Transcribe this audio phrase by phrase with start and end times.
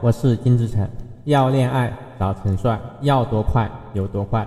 [0.00, 0.88] 我是金志成。
[1.24, 4.46] 要恋爱找陈帅，要多快有多快，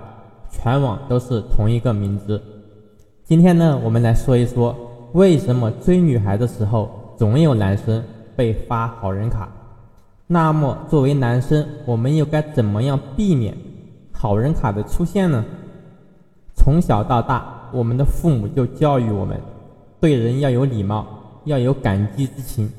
[0.50, 2.42] 全网都是同一个名字。
[3.26, 4.76] 今天呢，我们来说一说
[5.14, 8.02] 为什么追女孩的时候总有男生
[8.36, 9.50] 被发好人卡。
[10.26, 13.56] 那么作为男生，我们又该怎么样避免
[14.14, 15.44] 好人卡的出现呢？
[16.56, 19.40] 从小到大，我们的父母就教育我们，
[20.00, 21.06] 对人要有礼貌，
[21.46, 22.72] 要有感激之情。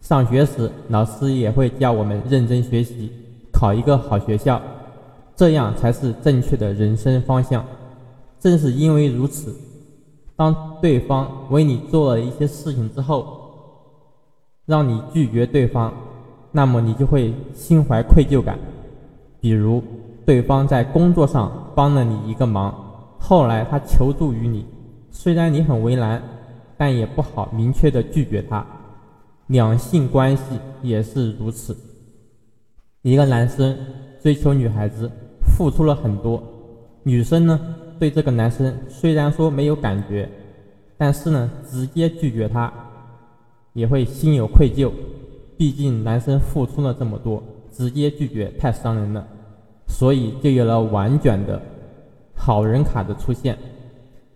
[0.00, 3.12] 上学时，老师也会教我们认真学习，
[3.52, 4.60] 考一个好学校，
[5.36, 7.64] 这样才是正确的人生方向。
[8.40, 9.54] 正是因为如此，
[10.34, 13.38] 当对方为你做了一些事情之后，
[14.66, 15.92] 让你拒绝对方，
[16.50, 18.58] 那么你就会心怀愧疚感。
[19.38, 19.82] 比如，
[20.24, 22.74] 对方在工作上帮了你一个忙，
[23.18, 24.64] 后来他求助于你，
[25.10, 26.20] 虽然你很为难，
[26.76, 28.66] 但也不好明确的拒绝他。
[29.50, 30.42] 两性关系
[30.80, 31.76] 也是如此。
[33.02, 33.76] 一个男生
[34.22, 36.40] 追求女孩子，付出了很多，
[37.02, 37.58] 女生呢
[37.98, 40.30] 对这个男生虽然说没有感觉，
[40.96, 42.72] 但是呢直接拒绝他，
[43.72, 44.88] 也会心有愧疚。
[45.58, 49.26] 毕竟男生付出了这么多，直接拒绝太伤人了，
[49.88, 51.60] 所以就有了婉转的
[52.36, 53.58] 好人卡的出现。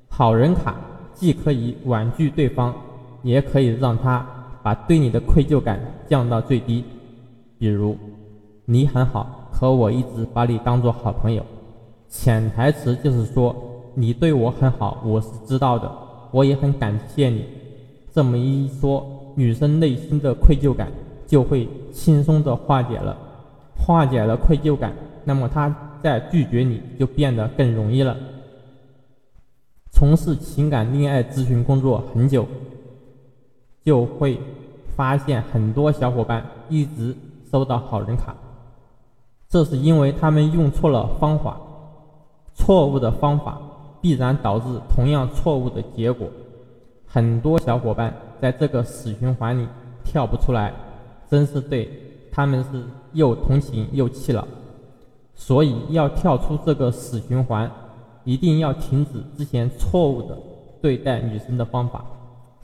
[0.08, 0.74] 好人卡
[1.14, 2.74] 既可以婉拒对方，
[3.22, 4.26] 也可以让他。
[4.64, 6.82] 把对你的愧疚感降到最低，
[7.58, 7.94] 比如
[8.64, 11.44] 你很好，可我一直把你当做好朋友，
[12.08, 13.54] 潜台词就是说
[13.94, 15.92] 你对我很好，我是知道的，
[16.30, 17.44] 我也很感谢你。
[18.10, 20.90] 这么一说，女生内心的愧疚感
[21.26, 23.14] 就会轻松的化解了，
[23.76, 28.16] 化解了愧疚感，那么她在拒绝你就变得更容易了。
[29.90, 32.46] 从事情感恋爱咨询工作很久。
[33.84, 34.40] 就会
[34.96, 37.14] 发现很多小伙伴一直
[37.50, 38.34] 收到好人卡，
[39.48, 41.56] 这是因为他们用错了方法，
[42.54, 43.60] 错误的方法
[44.00, 46.26] 必然导致同样错误的结果。
[47.06, 49.68] 很多小伙伴在这个死循环里
[50.02, 50.72] 跳不出来，
[51.28, 51.90] 真是对
[52.32, 52.82] 他们是
[53.12, 54.46] 又同情又气了。
[55.36, 57.70] 所以要跳出这个死循环，
[58.24, 60.38] 一定要停止之前错误的
[60.80, 62.04] 对待女生的方法。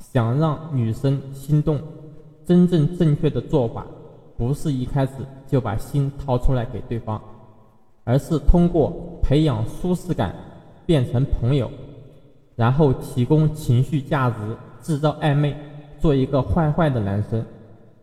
[0.01, 1.79] 想让女生心动，
[2.45, 3.87] 真正正确的做法，
[4.37, 5.13] 不是一开始
[5.47, 7.21] 就把心掏出来给对方，
[8.03, 10.35] 而是通过培养舒适感，
[10.85, 11.71] 变成朋友，
[12.57, 14.37] 然后提供情绪价值，
[14.81, 15.55] 制造暧昧，
[15.99, 17.45] 做一个坏坏的男生，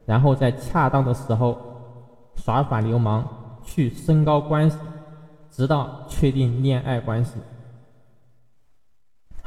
[0.06, 1.58] 然后在恰当的时候
[2.36, 3.26] 耍耍流氓，
[3.64, 4.78] 去升高关系，
[5.52, 7.34] 直到确定恋爱关系。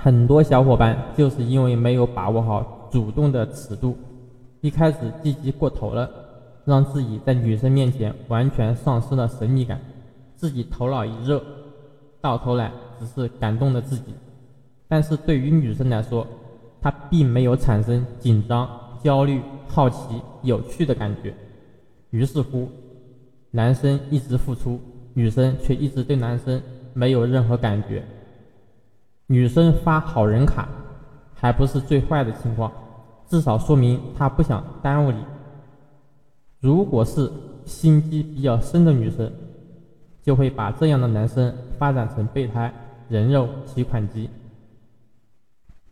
[0.03, 3.95] 很多小伙伴就是因为没有把握好主动的尺度，
[4.63, 6.11] 一开始积极过头了，
[6.65, 9.79] 让自己在女生面前完全丧失了神秘感，
[10.35, 11.43] 自己头脑一热，
[12.19, 14.15] 到头来只是感动了自己。
[14.89, 16.27] 但是对于女生来说，
[16.81, 18.67] 她并没有产生紧张、
[19.05, 21.35] 焦虑、好奇、有趣的感觉。
[22.09, 22.71] 于是乎，
[23.51, 24.81] 男生一直付出，
[25.13, 26.59] 女生却一直对男生
[26.95, 28.03] 没有任何感觉。
[29.33, 30.69] 女生发好人卡，
[31.37, 32.73] 还不是最坏的情况，
[33.29, 35.19] 至少说明她不想耽误你。
[36.59, 37.31] 如果是
[37.65, 39.31] 心机比较深的女生，
[40.21, 42.75] 就会把这样的男生发展成备胎、
[43.09, 44.29] 人肉提款机。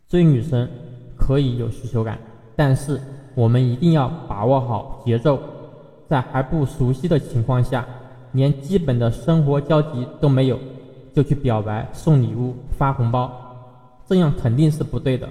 [0.09, 0.69] 追女生
[1.15, 2.19] 可以有需求感，
[2.57, 2.99] 但是
[3.35, 5.39] 我们一定要把握好节奏，
[6.09, 7.87] 在还不熟悉的情况下，
[8.33, 10.59] 连基本的生活交集都没有。
[11.13, 13.31] 就去表白、送礼物、发红包，
[14.07, 15.27] 这样肯定是不对的。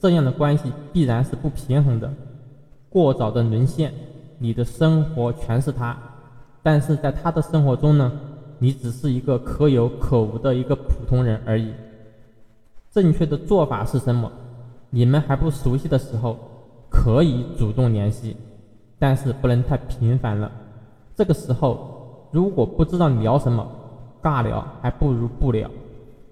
[0.00, 2.10] 这样的关系必然是不平衡的。
[2.88, 3.92] 过早的沦陷，
[4.38, 5.96] 你的生活全是他，
[6.62, 8.10] 但是在他的生活中呢，
[8.58, 11.72] 你只是一个可有可无的一个普通人而已。
[12.90, 14.32] 正确的做法是什么？
[14.88, 16.36] 你们还不熟悉的时候，
[16.88, 18.36] 可以主动联系，
[18.98, 20.50] 但是不能太频繁了。
[21.14, 23.64] 这个时候，如果不知道聊什么，
[24.22, 25.70] 尬聊还不如不聊，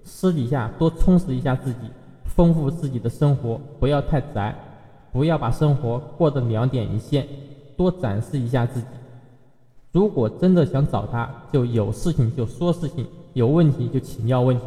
[0.03, 1.79] 私底下多充实一下自己，
[2.23, 4.55] 丰富自己的生活，不要太宅，
[5.11, 7.27] 不要把生活过得两点一线，
[7.75, 8.87] 多展示一下自己。
[9.91, 14.65] 如果真的想找他，就有事情就说事情，有问题就请教问题，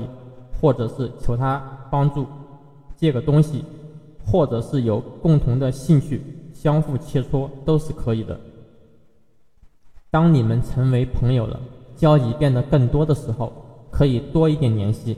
[0.60, 2.26] 或者是求他帮助，
[2.96, 3.64] 借个东西，
[4.26, 6.20] 或者是有共同的兴趣，
[6.52, 8.38] 相互切磋都是可以的。
[10.10, 11.60] 当你们成为朋友了。
[12.02, 13.52] 交集变得更多的时候，
[13.88, 15.16] 可以多一点联系。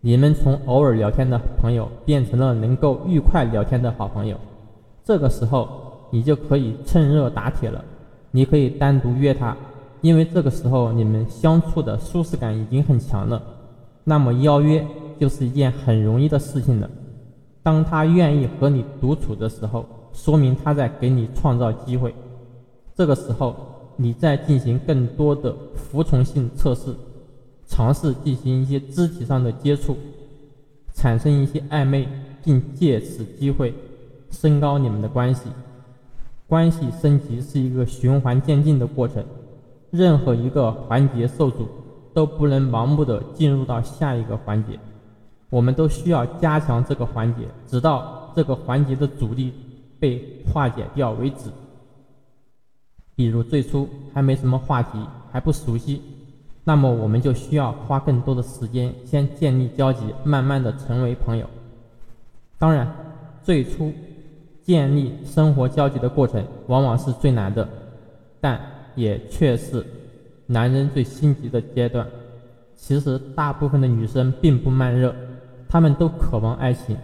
[0.00, 4.34] 你们从偶尔聊天的朋友变成了能够愉快聊天的好朋友。
[5.04, 5.68] 这个时候，
[6.10, 7.84] 你就可以趁热打铁了。
[8.30, 9.54] 你可以单独约他，
[10.00, 13.42] 因为这个时候你们相处的舒适感已经很强了。
[14.02, 14.82] 那么邀约
[15.20, 16.88] 就是一件很容易的事情了。
[17.62, 19.84] 当他愿意和你独处的时候，
[20.14, 22.14] 说明他在给你创造机会。
[22.94, 23.54] 这个时候，
[23.96, 26.94] 你再进行更多的服从性测试，
[27.66, 29.96] 尝试进行一些肢体上的接触，
[30.92, 32.06] 产生一些暧昧，
[32.44, 33.74] 并借此机会
[34.30, 35.48] 升高你们的关系。
[36.46, 39.24] 关系升级是一个循环渐进的过程，
[39.90, 41.66] 任何一个环节受阻，
[42.14, 44.78] 都不能盲目的进入到下一个环节。
[45.48, 49.52] 我们都需要加强这个环节，直到这个环节的阻力
[49.98, 50.22] 被
[50.52, 51.50] 化解掉为止。
[53.16, 54.90] 比如最初还没什么话题，
[55.32, 56.00] 还不熟悉，
[56.62, 61.48] 那么我们就需要花更多的时间先建立交集，慢慢的成为朋友。
[62.58, 62.86] 当然，
[63.42, 63.92] 最初。
[64.62, 67.68] 建立生活交集的过程往往是最难的，
[68.40, 68.60] 但
[68.96, 69.86] 也却是
[70.44, 72.04] 男人最心急的阶段。
[72.74, 75.14] 其实，大部分的女生并不慢热，
[75.68, 76.96] 她们都渴望爱情，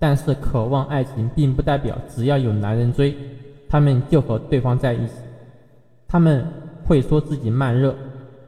[0.00, 3.16] 但是渴望爱情并不代表只要有男人追，
[3.68, 5.12] 她们就和对方在一起。
[6.16, 6.46] 他们
[6.86, 7.94] 会说自己慢热，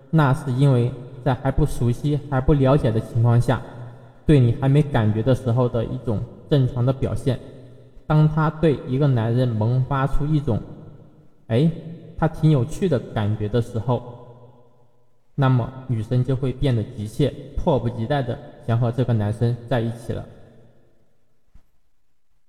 [0.09, 0.91] 那是因为
[1.23, 3.61] 在还不熟悉、还不了解的情况下，
[4.25, 6.19] 对你还没感觉的时候的一种
[6.49, 7.39] 正常的表现。
[8.07, 10.59] 当他对一个男人萌发出一种
[11.49, 11.71] “哎，
[12.17, 14.03] 他挺有趣”的感觉的时候，
[15.35, 20.25] 那么女生就会变得急切、迫不及待的想和这个男生在一起了。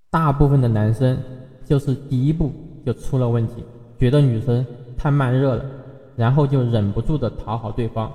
[0.10, 1.18] 大部分的男生
[1.66, 2.54] 就是第一步
[2.86, 3.66] 就出了问题，
[4.00, 4.66] 觉得女生
[5.00, 5.66] 太慢热了，
[6.18, 8.12] 然后就忍不住的讨好对方，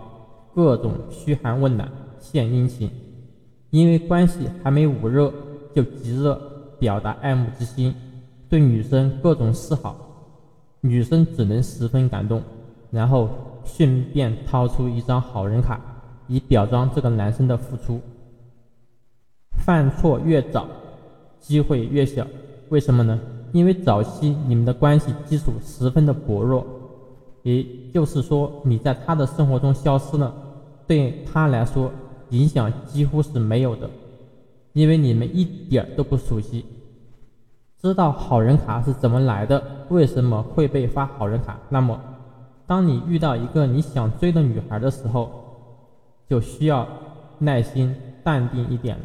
[0.54, 1.90] 各种嘘寒问暖、
[2.20, 2.90] 献殷勤，
[3.70, 5.32] 因为关系还没捂热
[5.75, 6.38] 就急热。
[6.76, 7.94] 表达爱慕之心，
[8.46, 9.96] 对女生各种示好，
[10.82, 12.42] 女生只能十分感动，
[12.90, 13.30] 然后
[13.64, 15.80] 顺便掏出一张好人卡，
[16.26, 18.00] 以表彰这个男生的付出。
[19.64, 20.66] 犯错越早，
[21.40, 22.26] 机会越小，
[22.69, 23.19] 为什么呢？
[23.54, 26.66] 因为早期你们的关系基础十分的薄弱，
[27.44, 27.64] 也
[27.94, 30.34] 就是说你在他的生活中消失了，
[30.88, 31.88] 对他来说
[32.30, 33.88] 影响几乎是没有的。
[34.72, 36.64] 因为你们一点都不熟悉，
[37.80, 41.56] 知道好人卡是怎么来的，为什么会被发好人卡？
[41.68, 42.00] 那么，
[42.66, 45.30] 当你遇到一个你想追的女孩的时候，
[46.28, 46.88] 就需要
[47.38, 49.04] 耐心、淡定一点了。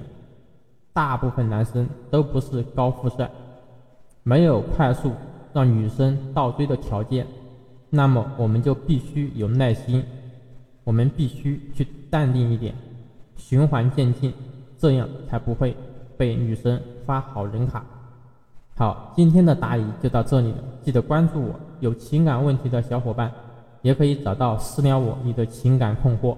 [0.92, 3.30] 大部分男生都不是高富帅，
[4.30, 5.12] 没有快速
[5.54, 7.26] 让女生倒追的条件，
[7.90, 10.04] 那么我们就必须有耐心，
[10.84, 12.76] 我们必须去淡定一点，
[13.36, 14.32] 循环渐进。
[14.78, 15.76] 这样才不会
[16.16, 17.84] 被女生发好人卡。
[18.76, 21.60] 好，今天的答疑就到这里了，记得关注我。
[21.80, 23.32] 有情感问题的小伙伴，
[23.82, 26.38] 也可以找到私聊我你的情感困惑。